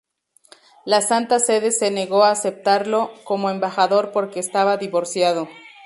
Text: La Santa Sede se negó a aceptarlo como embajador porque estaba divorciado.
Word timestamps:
La 0.83 0.99
Santa 0.99 1.37
Sede 1.39 1.71
se 1.71 1.91
negó 1.91 2.23
a 2.23 2.31
aceptarlo 2.31 3.11
como 3.23 3.51
embajador 3.51 4.11
porque 4.11 4.39
estaba 4.39 4.77
divorciado. 4.77 5.47